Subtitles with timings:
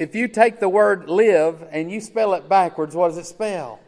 [0.00, 3.80] If you take the word live and you spell it backwards, what does it spell?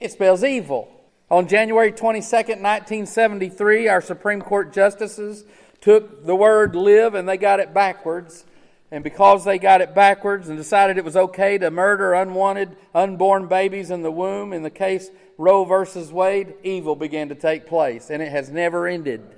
[0.00, 0.88] It spells evil.
[1.28, 5.44] On January 22nd, 1973, our Supreme Court justices
[5.80, 8.44] took the word live and they got it backwards.
[8.92, 13.48] And because they got it backwards and decided it was okay to murder unwanted, unborn
[13.48, 18.08] babies in the womb, in the case Roe versus Wade, evil began to take place,
[18.08, 19.34] and it has never ended.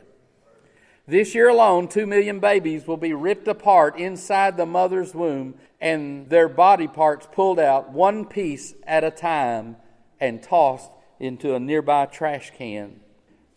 [1.07, 6.29] This year alone, two million babies will be ripped apart inside the mother's womb and
[6.29, 9.77] their body parts pulled out one piece at a time
[10.21, 10.91] and tossed
[11.21, 13.01] into a nearby trash can.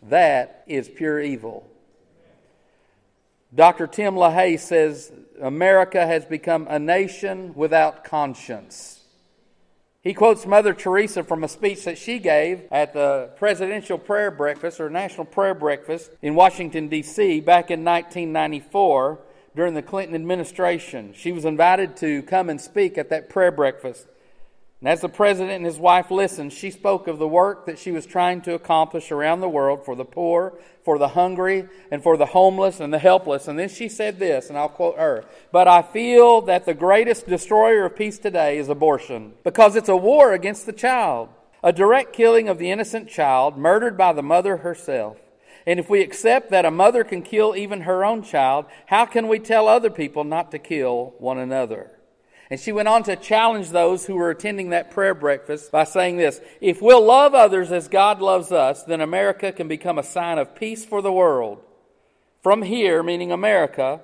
[0.03, 1.67] That is pure evil.
[3.53, 3.85] Dr.
[3.87, 5.11] Tim LaHaye says
[5.41, 9.01] America has become a nation without conscience.
[10.01, 14.79] He quotes Mother Teresa from a speech that she gave at the Presidential Prayer Breakfast
[14.79, 17.41] or National Prayer Breakfast in Washington, D.C.
[17.41, 19.19] back in 1994
[19.55, 21.13] during the Clinton administration.
[21.13, 24.07] She was invited to come and speak at that prayer breakfast.
[24.81, 27.91] And as the president and his wife listened, she spoke of the work that she
[27.91, 32.17] was trying to accomplish around the world for the poor, for the hungry, and for
[32.17, 33.47] the homeless and the helpless.
[33.47, 37.27] And then she said this, and I'll quote her But I feel that the greatest
[37.27, 41.29] destroyer of peace today is abortion, because it's a war against the child,
[41.63, 45.20] a direct killing of the innocent child, murdered by the mother herself.
[45.65, 49.27] And if we accept that a mother can kill even her own child, how can
[49.27, 51.91] we tell other people not to kill one another?
[52.49, 56.17] And she went on to challenge those who were attending that prayer breakfast by saying
[56.17, 60.37] this If we'll love others as God loves us, then America can become a sign
[60.37, 61.61] of peace for the world.
[62.43, 64.01] From here, meaning America,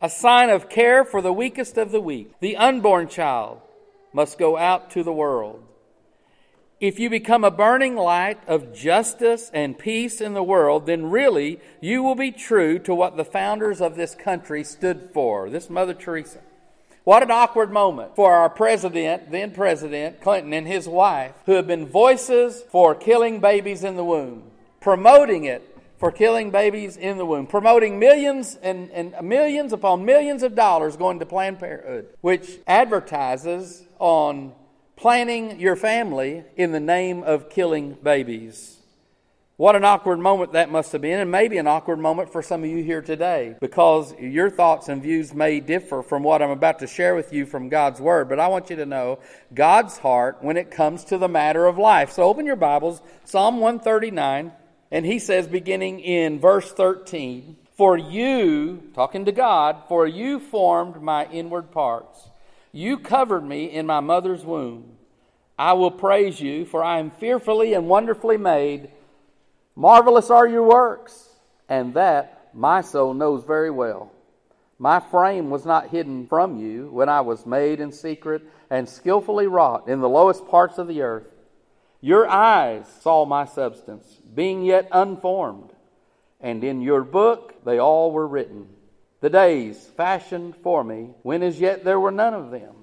[0.00, 2.32] a sign of care for the weakest of the weak.
[2.40, 3.60] The unborn child
[4.12, 5.64] must go out to the world.
[6.80, 11.60] If you become a burning light of justice and peace in the world, then really
[11.82, 15.50] you will be true to what the founders of this country stood for.
[15.50, 16.38] This Mother Teresa.
[17.04, 21.66] What an awkward moment for our president, then President Clinton, and his wife, who have
[21.66, 24.44] been voices for killing babies in the womb,
[24.80, 25.66] promoting it
[25.98, 30.96] for killing babies in the womb, promoting millions and, and millions upon millions of dollars
[30.96, 34.54] going to Planned Parenthood, which advertises on
[35.00, 38.76] planning your family in the name of killing babies.
[39.56, 42.62] What an awkward moment that must have been, and maybe an awkward moment for some
[42.64, 46.80] of you here today, because your thoughts and views may differ from what I'm about
[46.80, 48.28] to share with you from God's Word.
[48.28, 49.20] But I want you to know
[49.54, 52.10] God's heart when it comes to the matter of life.
[52.12, 54.52] So open your Bibles, Psalm 139,
[54.90, 61.00] and he says, beginning in verse 13, For you, talking to God, for you formed
[61.00, 62.29] my inward parts.
[62.72, 64.96] You covered me in my mother's womb.
[65.58, 68.90] I will praise you, for I am fearfully and wonderfully made.
[69.74, 71.28] Marvelous are your works,
[71.68, 74.12] and that my soul knows very well.
[74.78, 79.46] My frame was not hidden from you when I was made in secret and skillfully
[79.46, 81.26] wrought in the lowest parts of the earth.
[82.00, 85.70] Your eyes saw my substance, being yet unformed,
[86.40, 88.68] and in your book they all were written.
[89.20, 92.74] The days fashioned for me, when as yet there were none of them.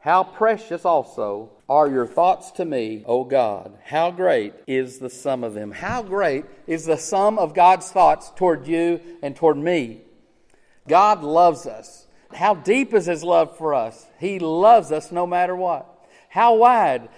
[0.00, 3.76] How precious also are your thoughts to me, O God.
[3.84, 5.70] How great is the sum of them.
[5.70, 10.00] How great is the sum of God's thoughts toward you and toward me.
[10.88, 12.06] God loves us.
[12.32, 14.06] How deep is His love for us?
[14.18, 15.86] He loves us no matter what.
[16.30, 17.10] How wide?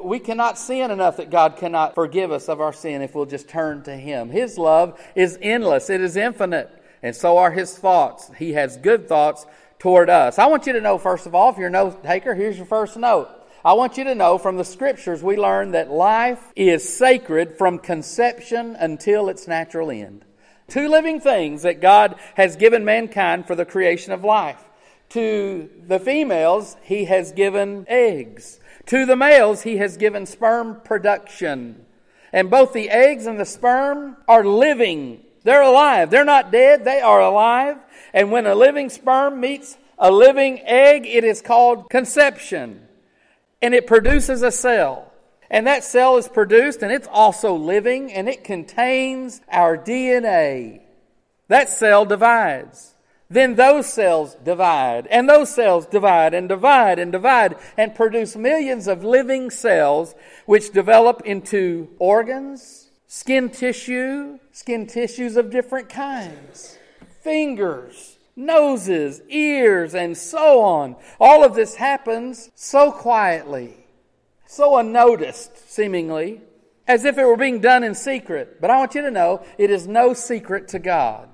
[0.00, 3.48] We cannot sin enough that God cannot forgive us of our sin if we'll just
[3.48, 4.30] turn to Him.
[4.30, 6.70] His love is endless, it is infinite,
[7.02, 8.30] and so are His thoughts.
[8.38, 9.46] He has good thoughts
[9.78, 10.38] toward us.
[10.38, 12.66] I want you to know, first of all, if you're a note taker, here's your
[12.66, 13.28] first note.
[13.64, 17.80] I want you to know from the scriptures we learn that life is sacred from
[17.80, 20.24] conception until its natural end.
[20.68, 24.62] Two living things that God has given mankind for the creation of life.
[25.10, 28.60] To the females, He has given eggs.
[28.86, 31.84] To the males, He has given sperm production.
[32.32, 35.24] And both the eggs and the sperm are living.
[35.46, 36.10] They're alive.
[36.10, 36.84] They're not dead.
[36.84, 37.76] They are alive.
[38.12, 42.88] And when a living sperm meets a living egg, it is called conception.
[43.62, 45.12] And it produces a cell.
[45.48, 50.80] And that cell is produced and it's also living and it contains our DNA.
[51.46, 52.96] That cell divides.
[53.30, 58.86] Then those cells divide, and those cells divide, and divide, and divide, and produce millions
[58.86, 60.14] of living cells
[60.44, 66.78] which develop into organs, skin tissue, skin tissues of different kinds
[67.22, 70.94] fingers, noses, ears, and so on.
[71.18, 73.84] All of this happens so quietly,
[74.46, 76.40] so unnoticed, seemingly,
[76.86, 78.60] as if it were being done in secret.
[78.60, 81.28] But I want you to know it is no secret to God.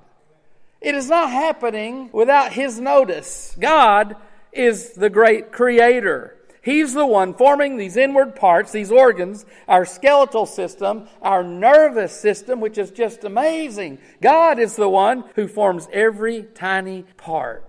[0.81, 3.55] It is not happening without His notice.
[3.61, 4.17] God
[4.51, 6.39] is the great creator.
[6.63, 12.61] He's the one forming these inward parts, these organs, our skeletal system, our nervous system,
[12.61, 13.99] which is just amazing.
[14.21, 17.69] God is the one who forms every tiny part.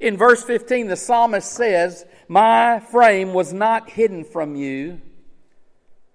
[0.00, 5.02] In verse 15, the psalmist says, My frame was not hidden from you.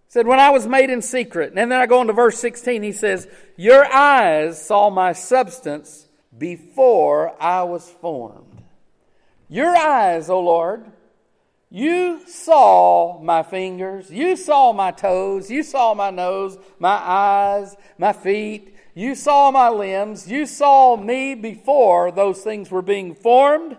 [0.08, 1.54] said, When I was made in secret.
[1.56, 3.28] And then I go on to verse 16, he says,
[3.58, 8.64] Your eyes saw my substance before I was formed.
[9.48, 10.92] Your eyes, O Lord,
[11.76, 18.14] you saw my fingers, you saw my toes, you saw my nose, my eyes, my
[18.14, 23.76] feet, you saw my limbs, you saw me before those things were being formed,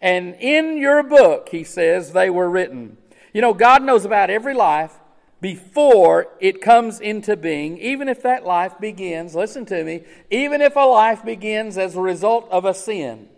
[0.00, 2.96] and in your book, he says, they were written.
[3.32, 4.98] You know, God knows about every life
[5.40, 10.74] before it comes into being, even if that life begins, listen to me, even if
[10.74, 13.28] a life begins as a result of a sin,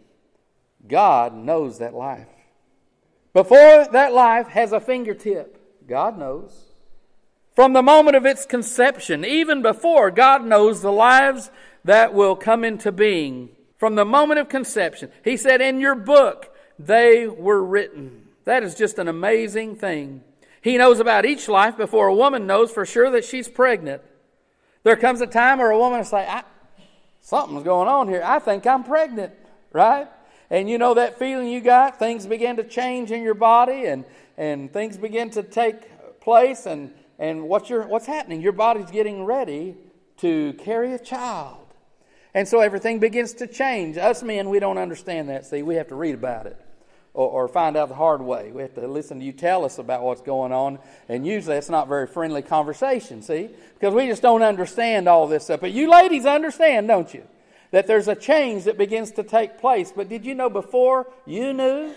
[0.88, 2.29] God knows that life.
[3.32, 6.66] Before that life has a fingertip, God knows.
[7.54, 11.50] From the moment of its conception, even before, God knows the lives
[11.84, 13.50] that will come into being.
[13.76, 18.28] From the moment of conception, He said, In your book, they were written.
[18.44, 20.22] That is just an amazing thing.
[20.62, 24.02] He knows about each life before a woman knows for sure that she's pregnant.
[24.82, 26.28] There comes a time where a woman will say,
[27.20, 28.22] Something's going on here.
[28.24, 29.32] I think I'm pregnant,
[29.72, 30.08] right?
[30.50, 31.98] And you know that feeling you got?
[31.98, 34.04] Things begin to change in your body and,
[34.36, 38.40] and things begin to take place and, and what's, your, what's happening?
[38.40, 39.76] Your body's getting ready
[40.18, 41.66] to carry a child.
[42.34, 43.96] And so everything begins to change.
[43.96, 45.46] Us men, we don't understand that.
[45.46, 46.60] See, we have to read about it
[47.14, 48.52] or, or, find out the hard way.
[48.52, 50.78] We have to listen to you tell us about what's going on.
[51.08, 53.50] And usually it's not very friendly conversation, see?
[53.74, 55.60] Because we just don't understand all this stuff.
[55.60, 57.24] But you ladies understand, don't you?
[57.70, 59.92] That there's a change that begins to take place.
[59.94, 61.94] But did you know before you knew,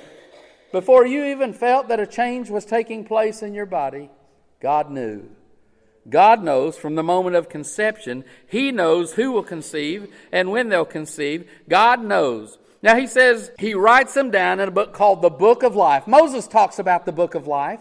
[0.71, 4.09] before you even felt that a change was taking place in your body,
[4.59, 5.29] God knew.
[6.09, 8.25] God knows from the moment of conception.
[8.47, 11.49] He knows who will conceive and when they'll conceive.
[11.69, 12.57] God knows.
[12.81, 16.05] Now he says he writes them down in a book called the Book of Life.
[16.05, 17.79] Moses talks about the Book of Life.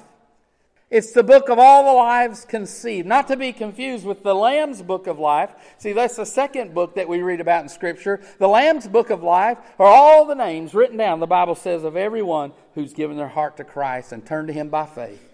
[0.93, 4.83] It's the book of all the lives conceived, not to be confused with the Lamb's
[4.83, 5.51] book of life.
[5.79, 8.21] See, that's the second book that we read about in Scripture.
[8.37, 11.97] The Lamb's book of life are all the names written down, the Bible says, of
[11.97, 15.27] everyone who's given their heart to Christ and turned to Him by faith.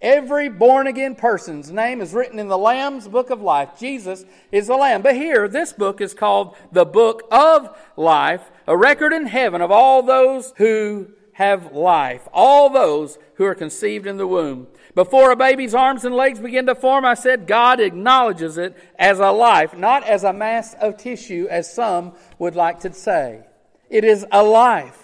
[0.00, 3.78] Every born again person's name is written in the Lamb's book of life.
[3.78, 5.02] Jesus is the Lamb.
[5.02, 9.70] But here, this book is called the book of life, a record in heaven of
[9.70, 14.66] all those who have life, all those who are conceived in the womb.
[14.94, 19.18] Before a baby's arms and legs begin to form, I said God acknowledges it as
[19.18, 23.44] a life, not as a mass of tissue, as some would like to say.
[23.90, 25.00] It is a life.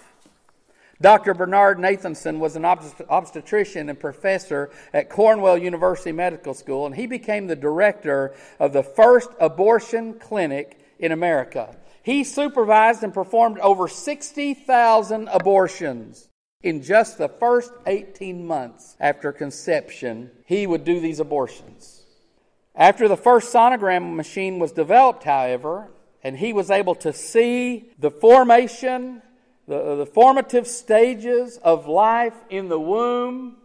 [1.01, 1.33] Dr.
[1.33, 7.47] Bernard Nathanson was an obstetrician and professor at Cornell University Medical School, and he became
[7.47, 11.75] the director of the first abortion clinic in America.
[12.03, 16.29] He supervised and performed over 60,000 abortions.
[16.63, 22.03] In just the first 18 months after conception, he would do these abortions.
[22.75, 25.89] After the first sonogram machine was developed, however,
[26.23, 29.21] and he was able to see the formation,
[29.67, 33.57] the, the formative stages of life in the womb,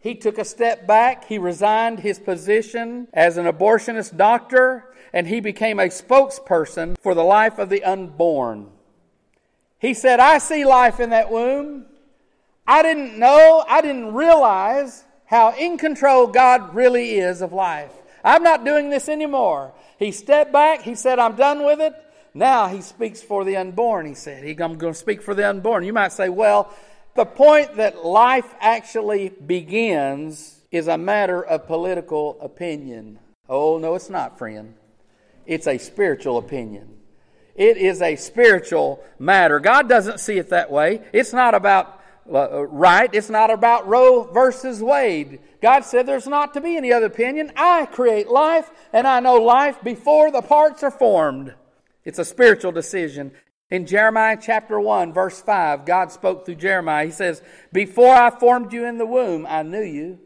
[0.00, 1.26] he took a step back.
[1.26, 7.22] He resigned his position as an abortionist doctor and he became a spokesperson for the
[7.22, 8.68] life of the unborn.
[9.78, 11.86] He said, I see life in that womb.
[12.72, 17.92] I didn't know, I didn't realize how in control God really is of life.
[18.24, 19.74] I'm not doing this anymore.
[19.98, 20.80] He stepped back.
[20.80, 21.94] He said, I'm done with it.
[22.32, 24.42] Now he speaks for the unborn, he said.
[24.58, 25.84] I'm going to speak for the unborn.
[25.84, 26.72] You might say, well,
[27.14, 33.18] the point that life actually begins is a matter of political opinion.
[33.50, 34.76] Oh, no, it's not, friend.
[35.44, 36.88] It's a spiritual opinion.
[37.54, 39.60] It is a spiritual matter.
[39.60, 41.02] God doesn't see it that way.
[41.12, 41.98] It's not about
[42.30, 43.10] Uh, uh, right.
[43.12, 45.40] It's not about Roe versus Wade.
[45.60, 47.52] God said there's not to be any other opinion.
[47.56, 51.54] I create life, and I know life before the parts are formed.
[52.04, 53.32] It's a spiritual decision.
[53.70, 57.06] In Jeremiah chapter 1, verse 5, God spoke through Jeremiah.
[57.06, 60.18] He says, Before I formed you in the womb, I knew you.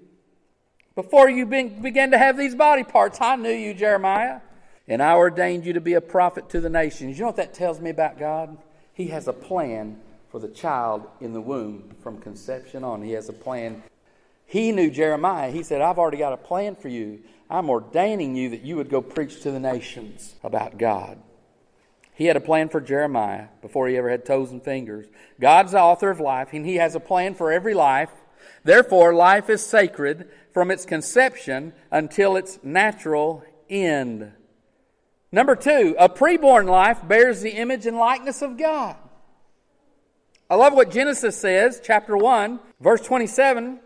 [0.94, 4.40] Before you began to have these body parts, I knew you, Jeremiah.
[4.88, 7.18] And I ordained you to be a prophet to the nations.
[7.18, 8.56] You know what that tells me about God?
[8.92, 10.00] He has a plan
[10.36, 13.00] for the child in the womb from conception on.
[13.00, 13.82] He has a plan.
[14.44, 15.50] He knew Jeremiah.
[15.50, 17.20] He said, I've already got a plan for you.
[17.48, 21.18] I'm ordaining you that you would go preach to the nations about God.
[22.12, 25.06] He had a plan for Jeremiah before he ever had toes and fingers.
[25.40, 28.10] God's the author of life, and He has a plan for every life.
[28.62, 34.32] Therefore, life is sacred from its conception until its natural end.
[35.32, 38.96] Number two, a preborn life bears the image and likeness of God.
[40.48, 43.80] I love what Genesis says, chapter 1, verse 27.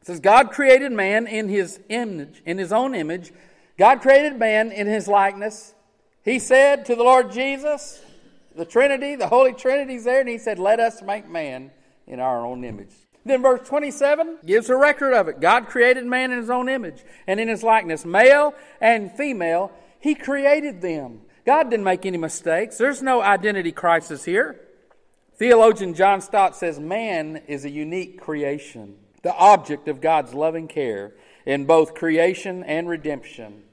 [0.00, 3.32] It says, God created man in his image, in his own image.
[3.78, 5.74] God created man in his likeness.
[6.22, 8.02] He said to the Lord Jesus,
[8.54, 11.70] the Trinity, the Holy Trinity's there, and he said, Let us make man
[12.06, 12.92] in our own image.
[13.24, 15.40] Then verse 27 gives a record of it.
[15.40, 18.04] God created man in his own image and in his likeness.
[18.04, 21.20] Male and female, he created them.
[21.46, 22.76] God didn't make any mistakes.
[22.76, 24.60] There's no identity crisis here.
[25.42, 31.14] Theologian John Stott says man is a unique creation, the object of God's loving care
[31.44, 33.64] in both creation and redemption.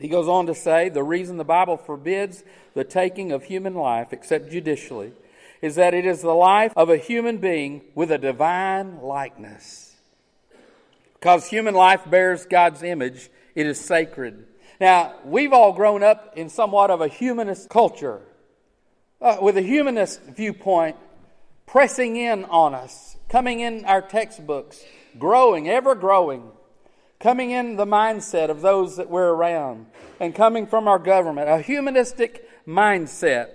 [0.00, 4.14] He goes on to say the reason the Bible forbids the taking of human life,
[4.14, 5.12] except judicially,
[5.60, 9.96] is that it is the life of a human being with a divine likeness.
[11.20, 14.46] Because human life bears God's image, it is sacred.
[14.80, 18.22] Now, we've all grown up in somewhat of a humanist culture,
[19.20, 20.96] uh, with a humanist viewpoint
[21.66, 24.82] pressing in on us, coming in our textbooks,
[25.18, 26.50] growing, ever growing
[27.18, 29.86] coming in the mindset of those that we're around
[30.20, 33.48] and coming from our government, a humanistic mindset.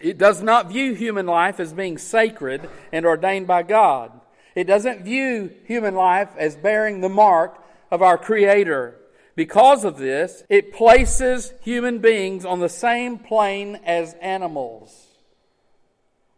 [0.00, 4.12] It does not view human life as being sacred and ordained by God.
[4.54, 8.96] It doesn't view human life as bearing the mark of our Creator.
[9.36, 15.06] Because of this, it places human beings on the same plane as animals.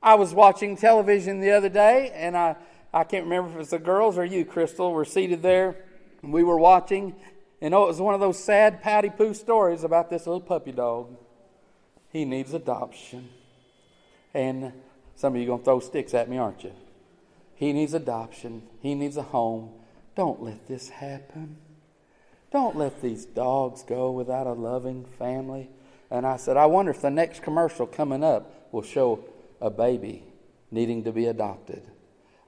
[0.02, 2.57] I was watching television the other day, and I,
[2.93, 5.76] I can't remember if it was the girls or you, Crystal, were seated there
[6.23, 7.14] we were watching,
[7.61, 10.73] and oh, it was one of those sad Patty Pooh stories about this little puppy
[10.73, 11.17] dog.
[12.11, 13.28] He needs adoption.
[14.35, 14.73] And
[15.17, 16.73] some of you are going to throw sticks at me, aren't you?
[17.55, 18.62] He needs adoption.
[18.81, 19.71] He needs a home.
[20.14, 21.57] Don't let this happen.
[22.50, 25.69] Don't let these dogs go without a loving family.
[26.11, 29.25] And I said, I wonder if the next commercial coming up will show
[29.61, 30.25] a baby
[30.71, 31.83] needing to be adopted.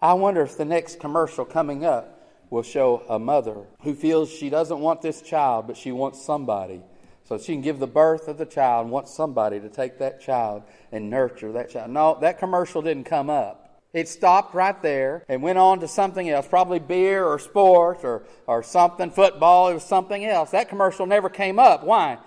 [0.01, 2.17] I wonder if the next commercial coming up
[2.49, 6.83] will show a mother who feels she doesn't want this child, but she wants somebody.
[7.25, 10.21] So she can give the birth of the child and wants somebody to take that
[10.21, 11.91] child and nurture that child.
[11.91, 13.60] No, that commercial didn't come up.
[13.93, 18.23] It stopped right there and went on to something else, probably beer or sports or,
[18.47, 20.53] or something, football, it was something else.
[20.53, 21.83] That commercial never came up.
[21.83, 22.19] Why?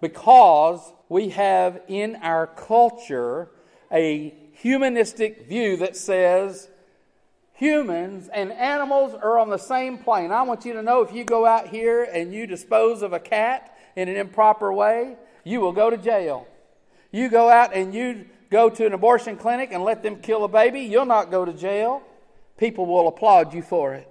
[0.00, 3.50] Because we have in our culture
[3.92, 6.68] a humanistic view that says
[7.52, 10.32] humans and animals are on the same plane.
[10.32, 13.20] I want you to know if you go out here and you dispose of a
[13.20, 16.46] cat in an improper way, you will go to jail.
[17.10, 20.48] You go out and you go to an abortion clinic and let them kill a
[20.48, 22.02] baby, you'll not go to jail.
[22.58, 24.08] People will applaud you for it.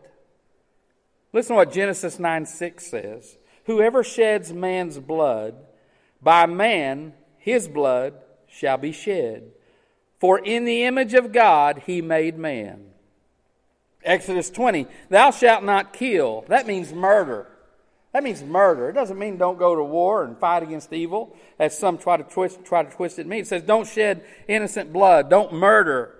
[1.32, 3.38] Listen to what Genesis 9 6 says.
[3.66, 5.56] Whoever sheds man's blood,
[6.22, 8.16] by man his blood
[8.48, 9.52] shall be shed.
[10.20, 12.88] For in the image of God he made man.
[14.04, 16.44] Exodus 20, thou shalt not kill.
[16.48, 17.51] That means murder.
[18.14, 18.90] That means murder.
[18.90, 22.24] It doesn't mean don't go to war and fight against evil, as some try to
[22.24, 23.48] twist, try to twist it means.
[23.48, 26.16] It says don't shed innocent blood, don't murder.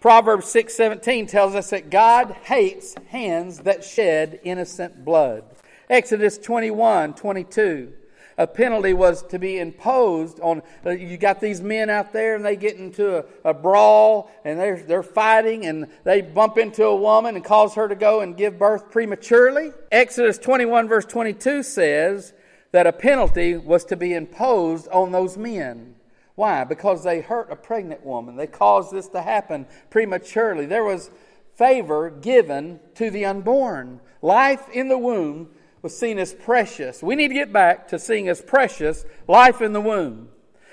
[0.00, 5.44] Proverbs 6:17 tells us that God hates hands that shed innocent blood.
[5.88, 7.92] Exodus 21, 22
[8.38, 10.62] a penalty was to be imposed on.
[10.84, 14.58] Uh, you got these men out there and they get into a, a, brawl and
[14.58, 18.36] they're, they're fighting and they bump into a woman and cause her to go and
[18.36, 19.72] give birth prematurely.
[19.90, 22.32] Exodus 21, verse 22 says
[22.72, 25.94] that a penalty was to be imposed on those men.
[26.34, 26.64] Why?
[26.64, 28.36] Because they hurt a pregnant woman.
[28.36, 30.66] They caused this to happen prematurely.
[30.66, 31.10] There was
[31.54, 34.00] favor given to the unborn.
[34.22, 35.50] Life in the womb
[35.82, 37.02] was seen as precious.
[37.02, 40.28] We need to get back to seeing as precious life in the womb.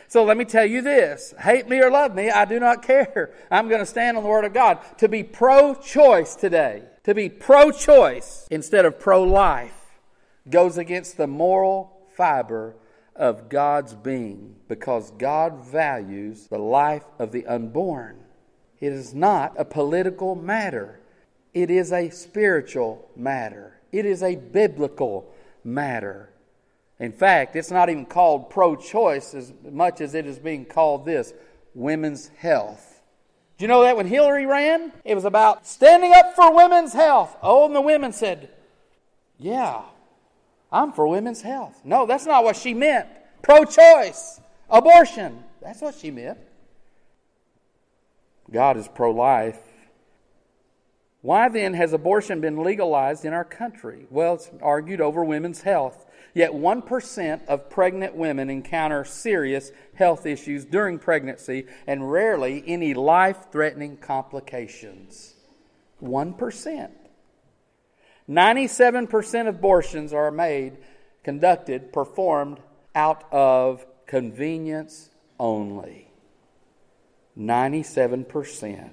[0.08, 3.32] So let me tell you this hate me or love me, I do not care.
[3.52, 4.80] I'm going to stand on the Word of God.
[5.00, 9.76] To be pro choice today, to be pro choice instead of pro life,
[10.50, 12.76] goes against the moral fiber
[13.16, 18.24] of God's being because God values the life of the unborn.
[18.80, 21.02] It is not a political matter,
[21.54, 23.79] it is a spiritual matter.
[23.92, 26.30] It is a biblical matter.
[27.00, 31.06] In fact, it's not even called pro choice as much as it is being called
[31.06, 31.34] this
[31.74, 33.02] women's health.
[33.58, 37.36] Do you know that when Hillary ran, it was about standing up for women's health?
[37.42, 38.50] Oh, and the women said,
[39.38, 39.82] Yeah,
[40.72, 41.82] I'm for women's health.
[41.84, 43.08] No, that's not what she meant.
[43.42, 44.40] Pro choice.
[44.70, 45.44] Abortion.
[45.62, 46.38] That's what she meant.
[48.52, 49.60] God is pro life.
[51.22, 54.06] Why then has abortion been legalized in our country?
[54.10, 56.06] Well, it's argued over women's health.
[56.34, 63.52] Yet 1% of pregnant women encounter serious health issues during pregnancy and rarely any life
[63.52, 65.34] threatening complications.
[66.02, 66.90] 1%.
[68.30, 70.78] 97% of abortions are made,
[71.24, 72.60] conducted, performed
[72.94, 75.10] out of convenience
[75.40, 76.12] only.
[77.38, 78.92] 97%.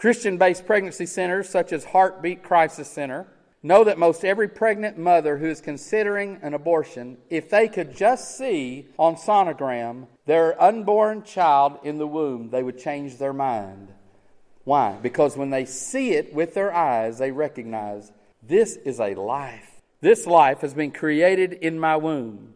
[0.00, 3.26] Christian based pregnancy centers such as Heartbeat Crisis Center
[3.62, 8.38] know that most every pregnant mother who is considering an abortion, if they could just
[8.38, 13.88] see on sonogram their unborn child in the womb, they would change their mind.
[14.64, 14.96] Why?
[15.02, 18.10] Because when they see it with their eyes, they recognize
[18.42, 19.82] this is a life.
[20.00, 22.54] This life has been created in my womb.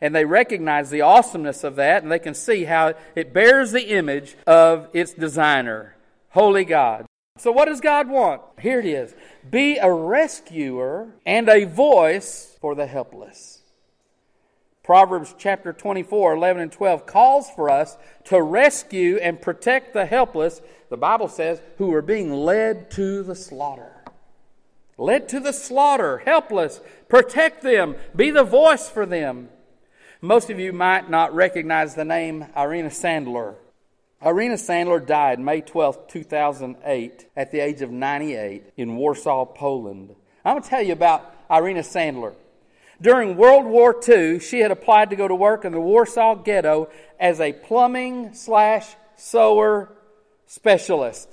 [0.00, 3.90] And they recognize the awesomeness of that, and they can see how it bears the
[3.90, 5.94] image of its designer,
[6.30, 7.06] Holy God.
[7.38, 8.42] So, what does God want?
[8.60, 9.14] Here it is
[9.50, 13.62] be a rescuer and a voice for the helpless.
[14.82, 20.60] Proverbs chapter 24, 11 and 12 calls for us to rescue and protect the helpless,
[20.88, 24.04] the Bible says, who are being led to the slaughter.
[24.98, 26.80] Led to the slaughter, helpless.
[27.08, 27.94] Protect them.
[28.14, 29.48] Be the voice for them.
[30.20, 33.54] Most of you might not recognize the name Irena Sendler.
[34.24, 40.14] Irena Sendler died May 12, 2008, at the age of 98 in Warsaw, Poland.
[40.44, 42.34] I'm going to tell you about Irena Sendler.
[43.00, 46.90] During World War II, she had applied to go to work in the Warsaw ghetto
[47.18, 49.90] as a plumbing slash sewer
[50.46, 51.30] specialist.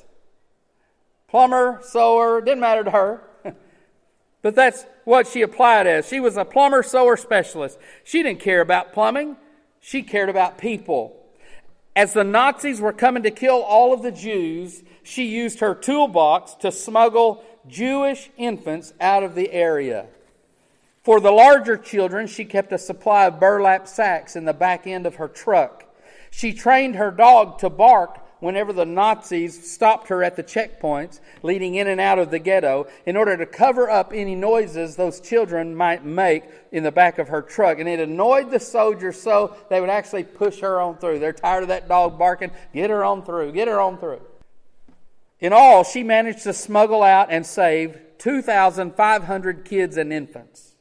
[1.27, 3.21] Plumber, sewer, didn't matter to her.
[4.41, 6.07] but that's what she applied as.
[6.07, 7.77] She was a plumber, sewer specialist.
[8.05, 9.35] She didn't care about plumbing,
[9.81, 11.17] she cared about people.
[11.97, 16.53] As the Nazis were coming to kill all of the Jews, she used her toolbox
[16.59, 20.05] to smuggle Jewish infants out of the area.
[21.01, 25.07] For the larger children, she kept a supply of burlap sacks in the back end
[25.07, 25.85] of her truck.
[26.29, 31.75] She trained her dog to bark whenever the Nazis stopped her at the checkpoints leading
[31.75, 35.75] in and out of the ghetto in order to cover up any noises those children
[35.75, 37.79] might make in the back of her truck.
[37.79, 41.19] And it annoyed the soldiers so they would actually push her on through.
[41.19, 42.51] They're tired of that dog barking.
[42.73, 43.51] Get her on through.
[43.51, 44.21] Get her on through.
[45.39, 50.75] In all, she managed to smuggle out and save 2,500 kids and infants.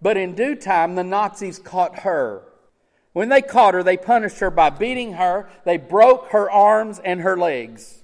[0.00, 2.44] But in due time, the Nazis caught her
[3.12, 5.50] when they caught her, they punished her by beating her.
[5.64, 8.02] They broke her arms and her legs.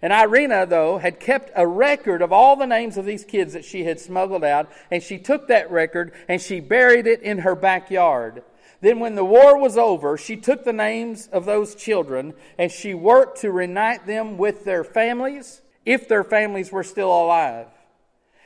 [0.00, 3.64] And Irena, though, had kept a record of all the names of these kids that
[3.64, 7.54] she had smuggled out, and she took that record and she buried it in her
[7.54, 8.42] backyard.
[8.80, 12.94] Then, when the war was over, she took the names of those children and she
[12.94, 17.66] worked to reunite them with their families, if their families were still alive.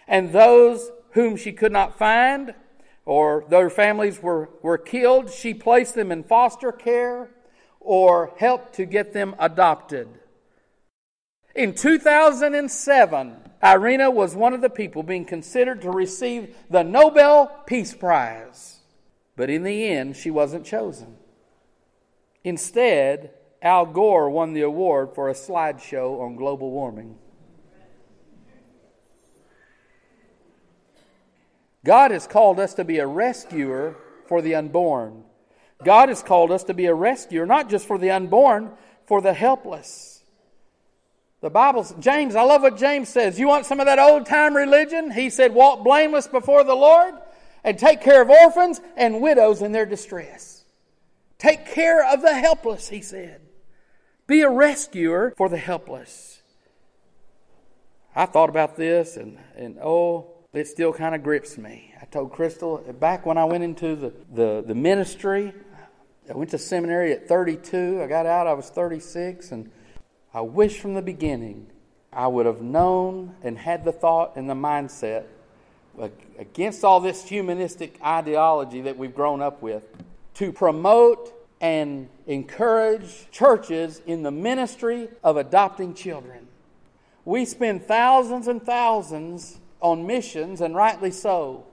[0.08, 2.54] And those whom she could not find,
[3.04, 7.30] or their families were, were killed, she placed them in foster care
[7.80, 10.08] or helped to get them adopted.
[11.54, 17.94] In 2007, Irena was one of the people being considered to receive the Nobel Peace
[17.94, 18.80] Prize.
[19.36, 21.16] But in the end, she wasn't chosen.
[22.44, 27.18] Instead, Al Gore won the award for a slideshow on global warming.
[31.84, 35.24] God has called us to be a rescuer for the unborn.
[35.84, 38.70] God has called us to be a rescuer, not just for the unborn,
[39.06, 40.22] for the helpless.
[41.40, 43.38] The Bible, James, I love what James says.
[43.38, 45.10] You want some of that old time religion?
[45.10, 47.14] He said, walk blameless before the Lord
[47.64, 50.64] and take care of orphans and widows in their distress.
[51.38, 53.40] Take care of the helpless, he said.
[54.28, 56.42] Be a rescuer for the helpless.
[58.14, 61.94] I thought about this and, and oh, it still kind of grips me.
[62.00, 65.52] I told Crystal back when I went into the, the, the ministry,
[66.28, 68.00] I went to seminary at 32.
[68.02, 69.70] I got out, I was 36, and
[70.34, 71.68] I wish from the beginning
[72.12, 75.24] I would have known and had the thought and the mindset
[76.38, 79.82] against all this humanistic ideology that we've grown up with
[80.34, 86.46] to promote and encourage churches in the ministry of adopting children.
[87.24, 91.64] We spend thousands and thousands on missions, and rightly so.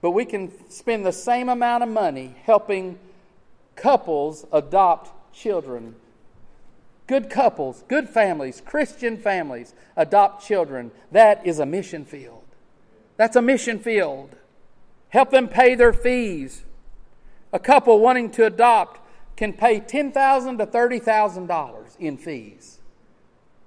[0.00, 2.98] But we can spend the same amount of money helping
[3.76, 5.94] couples adopt children.
[7.06, 10.90] Good couples, good families, Christian families adopt children.
[11.10, 12.42] That is a mission field.
[13.16, 14.36] That's a mission field.
[15.10, 16.64] Help them pay their fees.
[17.52, 19.00] A couple wanting to adopt
[19.36, 22.80] can pay $10,000 to $30,000 in fees.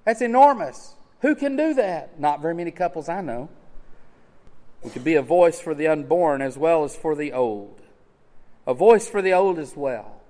[0.04, 0.94] That's enormous.
[1.20, 2.18] Who can do that?
[2.18, 3.48] Not very many couples I know.
[4.82, 7.80] We could be a voice for the unborn as well as for the old.
[8.66, 10.20] A voice for the old as well.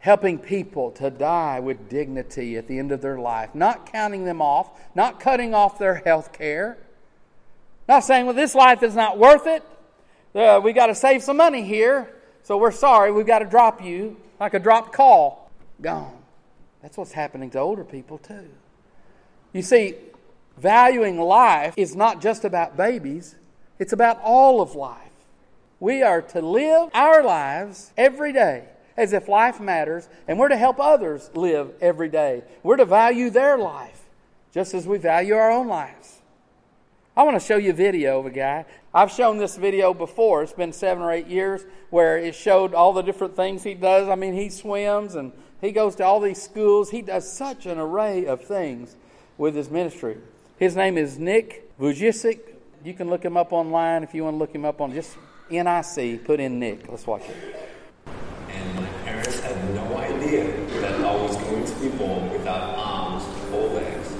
[0.00, 4.42] Helping people to die with dignity at the end of their life, not counting them
[4.42, 6.76] off, not cutting off their health care,
[7.88, 9.62] not saying, well, this life is not worth it.
[10.34, 13.82] Uh, we got to save some money here, so we're sorry, we've got to drop
[13.82, 15.50] you like a dropped call.
[15.80, 16.16] Gone.
[16.80, 18.48] That's what's happening to older people, too.
[19.52, 19.94] You see,
[20.56, 23.36] valuing life is not just about babies,
[23.78, 24.98] it's about all of life.
[25.80, 28.64] We are to live our lives every day
[28.96, 32.44] as if life matters, and we're to help others live every day.
[32.62, 34.00] We're to value their life
[34.52, 36.20] just as we value our own lives.
[37.16, 38.64] I want to show you a video of a guy.
[38.94, 40.42] I've shown this video before.
[40.42, 44.08] It's been seven or eight years where it showed all the different things he does.
[44.08, 46.90] I mean, he swims and he goes to all these schools.
[46.90, 48.96] He does such an array of things
[49.36, 50.18] with his ministry.
[50.62, 52.38] His name is Nick Vujicic.
[52.84, 55.16] You can look him up online if you want to look him up on just
[55.50, 56.24] NIC.
[56.24, 56.88] Put in Nick.
[56.88, 57.56] Let's watch it.
[58.48, 60.44] And my parents had no idea
[60.80, 64.14] that I was going to be born without arms or legs.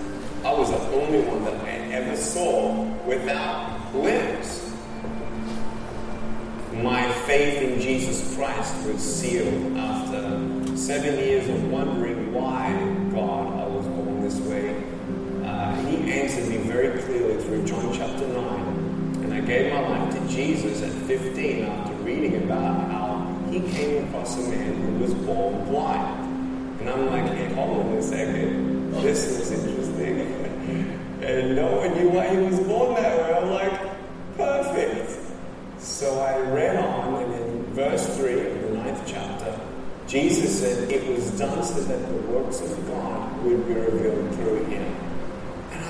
[0.45, 4.75] I was the only one that I ever saw without limbs.
[6.73, 13.02] My faith in Jesus Christ was sealed after seven years of wondering why
[16.13, 18.41] he answered me very clearly through John chapter 9.
[19.23, 24.05] And I gave my life to Jesus at 15 after reading about how he came
[24.07, 26.81] across a man who was born blind.
[26.81, 28.93] And I'm like, hey, hold on a second.
[29.01, 30.21] This is interesting.
[31.23, 33.35] and no one knew why he was born that way.
[33.35, 35.19] I'm like, perfect.
[35.79, 39.59] So I read on, and in verse 3 of the ninth chapter,
[40.07, 44.65] Jesus said, It was done so that the works of God would be revealed through
[44.65, 45.02] him.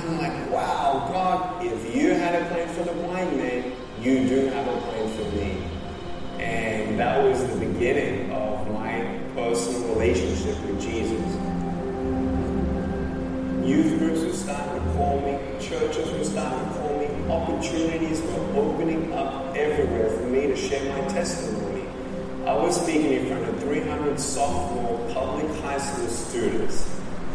[0.02, 4.46] I'm like, wow, God, if you had a plan for the blind man, you do
[4.48, 5.62] have a plan for me.
[6.42, 11.20] And that was the beginning of my personal relationship with Jesus.
[13.64, 18.60] Youth groups were starting to call me, churches were starting to call me, opportunities were
[18.60, 21.86] opening up everywhere for me to share my testimony.
[22.44, 26.92] I was speaking in front of 300 sophomore public high school students.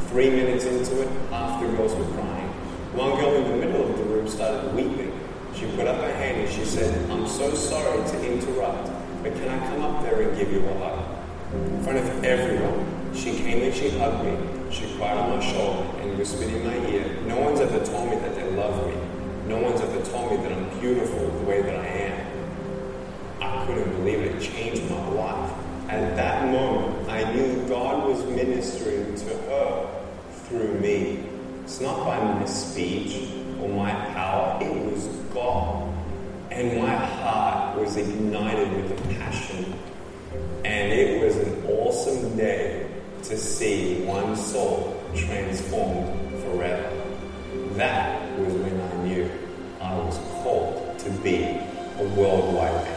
[0.10, 2.37] Three minutes into it, half the girls were crying.
[2.98, 5.14] One girl in the middle of the room started weeping.
[5.54, 8.90] She put up her hand and she said, I'm so sorry to interrupt,
[9.22, 11.06] but can I come up there and give you a hug?
[11.54, 14.36] In front of everyone, she came and she hugged me.
[14.72, 17.22] She cried on my shoulder and whispered in my ear.
[17.28, 18.96] No one's ever told me that they love me.
[19.46, 22.28] No one's ever told me that I'm beautiful the way that I am.
[23.44, 24.36] I couldn't believe it.
[24.38, 25.54] It changed my life.
[25.88, 30.04] At that moment, I knew God was ministering to her
[30.48, 31.27] through me.
[31.68, 33.28] It's not by my speech
[33.60, 35.94] or my power, it was God.
[36.50, 39.74] And my heart was ignited with a passion.
[40.64, 42.90] And it was an awesome day
[43.24, 46.90] to see one soul transformed forever.
[47.74, 49.30] That was when I knew
[49.82, 52.97] I was called to be a worldwide evangelist.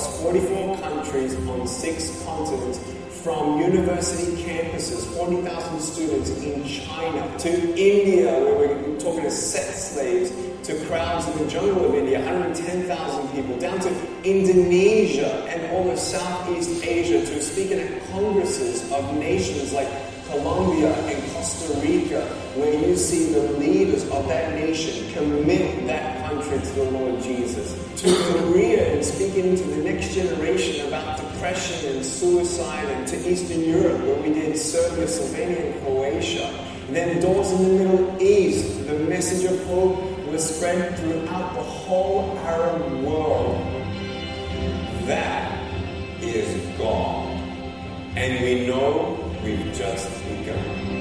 [0.00, 2.80] Across 44 countries on six continents,
[3.22, 10.30] from university campuses, 40,000 students in China, to India, where we're talking to sex slaves,
[10.66, 13.90] to crowds in the jungle of India, 110,000 people, down to
[14.24, 19.88] Indonesia and all of Southeast Asia, to speaking at congresses of nations like
[20.30, 26.58] Colombia and Costa Rica, where you see the leaders of that nation commit that country
[26.58, 27.74] to the Lord Jesus.
[28.02, 33.62] To Korea and speaking to the next generation about depression and suicide, and to Eastern
[33.62, 36.48] Europe, where we did Serbia, Slovenia, and Croatia.
[36.90, 42.38] then doors in the Middle East, the message of hope was spread throughout the whole
[42.38, 43.56] Arab world.
[45.06, 45.50] That
[46.22, 47.26] is God.
[48.16, 51.00] And we know we've just begun.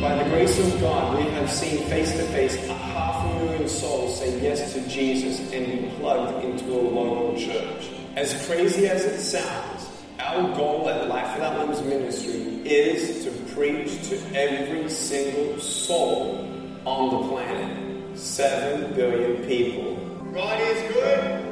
[0.00, 4.18] By the grace of God, we have seen face to face a half million souls
[4.18, 7.90] say yes to Jesus and be plugged into a local church.
[8.16, 9.88] As crazy as it sounds,
[10.20, 16.48] our goal at Life Without Limbs Ministry is to preach to every single soul
[16.84, 18.18] on the planet.
[18.18, 19.96] Seven billion people.
[20.32, 21.47] God is good.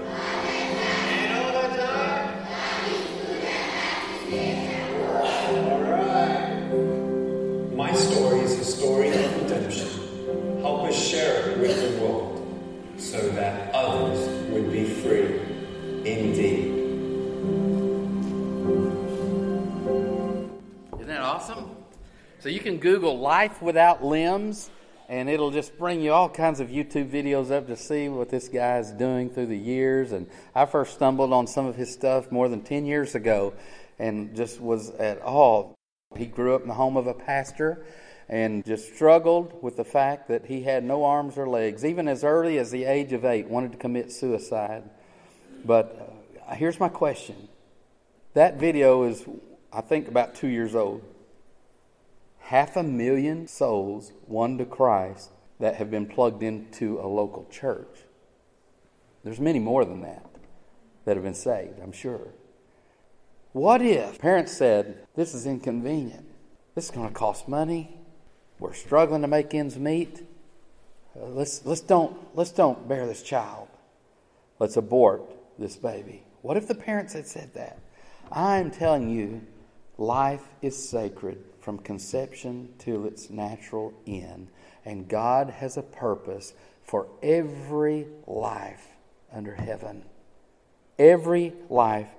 [22.46, 24.70] So you can Google life without limbs,
[25.08, 28.48] and it'll just bring you all kinds of YouTube videos up to see what this
[28.48, 30.12] guy is doing through the years.
[30.12, 33.54] And I first stumbled on some of his stuff more than 10 years ago
[33.98, 35.72] and just was at awe.
[36.16, 37.84] He grew up in the home of a pastor
[38.28, 41.84] and just struggled with the fact that he had no arms or legs.
[41.84, 44.84] Even as early as the age of eight, wanted to commit suicide.
[45.64, 46.14] But
[46.48, 47.48] uh, here's my question
[48.34, 49.24] that video is,
[49.72, 51.02] I think, about two years old
[52.46, 58.04] half a million souls won to Christ that have been plugged into a local church.
[59.24, 60.24] There's many more than that
[61.04, 62.28] that have been saved, I'm sure.
[63.52, 66.24] What if parents said, This is inconvenient?
[66.76, 67.96] This is going to cost money.
[68.60, 70.22] We're struggling to make ends meet.
[71.16, 73.66] Let's, let's, don't, let's don't bear this child.
[74.60, 75.22] Let's abort
[75.58, 76.22] this baby.
[76.42, 77.80] What if the parents had said that?
[78.30, 79.42] I'm telling you,
[79.98, 84.46] life is sacred from conception to its natural end.
[84.84, 88.86] And God has a purpose for every life
[89.32, 90.04] under heaven.
[90.96, 92.10] Every life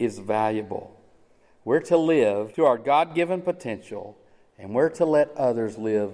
[0.00, 0.92] is valuable.
[1.64, 4.18] We're to live to our God given potential,
[4.58, 6.10] and we're to let others live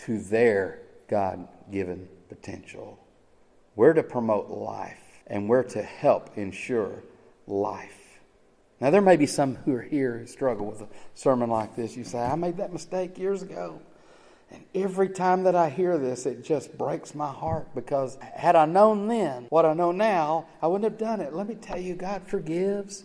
[0.00, 2.98] to their God given potential.
[3.74, 7.04] We're to promote life, and we're to help ensure
[7.46, 8.03] life.
[8.84, 11.96] Now, there may be some who are here who struggle with a sermon like this.
[11.96, 13.80] You say, I made that mistake years ago.
[14.50, 18.66] And every time that I hear this, it just breaks my heart because had I
[18.66, 21.32] known then what I know now, I wouldn't have done it.
[21.32, 23.04] Let me tell you, God forgives.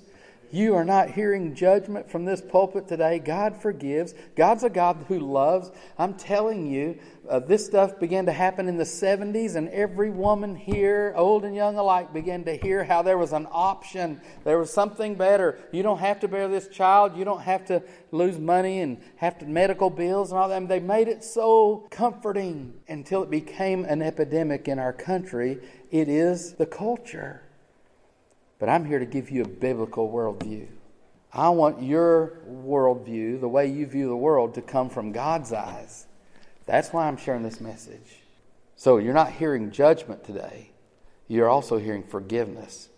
[0.52, 3.20] You are not hearing judgment from this pulpit today.
[3.20, 4.16] God forgives.
[4.36, 5.70] God's a God who loves.
[5.98, 6.98] I'm telling you,
[7.30, 11.56] uh, this stuff began to happen in the 70s, and every woman here, old and
[11.56, 14.20] young alike, began to hear how there was an option.
[14.44, 15.60] There was something better.
[15.72, 17.16] You don't have to bear this child.
[17.16, 20.56] You don't have to lose money and have to medical bills and all that.
[20.56, 25.60] I mean, they made it so comforting until it became an epidemic in our country.
[25.92, 27.44] It is the culture.
[28.60, 30.68] But I'm here to give you a biblical worldview.
[31.32, 36.08] I want your worldview, the way you view the world, to come from God's eyes.
[36.66, 38.20] That's why I'm sharing this message.
[38.76, 40.72] So you're not hearing judgment today,
[41.28, 42.90] you're also hearing forgiveness.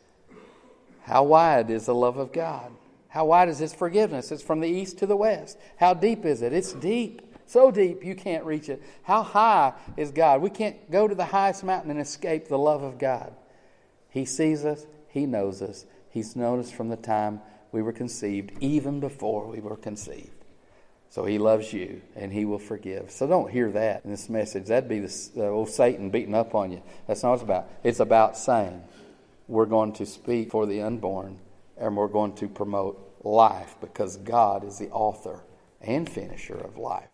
[1.03, 2.71] How wide is the love of God?
[3.09, 4.31] How wide is His forgiveness?
[4.31, 5.57] It's from the east to the west.
[5.77, 6.53] How deep is it?
[6.53, 7.21] It's deep.
[7.45, 8.81] So deep you can't reach it.
[9.03, 10.41] How high is God?
[10.41, 13.33] We can't go to the highest mountain and escape the love of God.
[14.09, 15.85] He sees us, he knows us.
[16.09, 20.31] He's known us from the time we were conceived, even before we were conceived.
[21.09, 23.11] So he loves you and he will forgive.
[23.11, 24.67] So don't hear that in this message.
[24.67, 26.81] That'd be the uh, old Satan beating up on you.
[27.05, 27.69] That's not what it's about.
[27.83, 28.81] It's about saying
[29.49, 31.39] we're going to speak for the unborn
[31.77, 35.43] and we're going to promote life because God is the author
[35.81, 37.09] and finisher of life.